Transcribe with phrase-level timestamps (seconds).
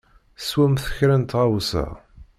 [0.47, 1.85] Swemt kra n tɣawsa.